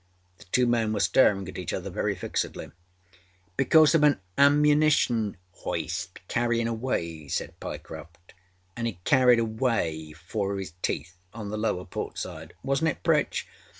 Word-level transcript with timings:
The 0.39 0.45
two 0.45 0.65
men 0.65 0.93
were 0.93 0.99
staring 0.99 1.47
at 1.47 1.59
each 1.59 1.71
other 1.73 1.91
very 1.91 2.15
fixedly. 2.15 2.71
âBecause 3.59 3.93
of 3.93 4.01
an 4.01 4.19
ammunition 4.35 5.37
hoist 5.57 6.21
carryinâ 6.27 6.69
away,â 6.69 7.29
said 7.29 7.59
Pyecroft. 7.59 8.33
âAnd 8.75 8.89
it 8.89 9.03
carried 9.03 9.37
away 9.37 10.11
four 10.13 10.53
of 10.53 10.57
âis 10.57 10.71
teethâon 10.81 11.51
the 11.51 11.55
lower 11.57 11.85
port 11.85 12.17
side, 12.17 12.55
wasnât 12.65 12.93
it, 12.93 13.03
Pritch? 13.03 13.45